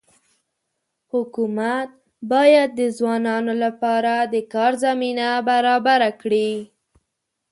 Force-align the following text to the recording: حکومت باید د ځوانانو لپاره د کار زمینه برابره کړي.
حکومت 1.13 1.89
باید 2.31 2.69
د 2.79 2.81
ځوانانو 2.97 3.53
لپاره 3.63 4.13
د 4.33 4.35
کار 4.53 4.71
زمینه 4.85 5.27
برابره 5.49 6.09
کړي. 6.21 6.51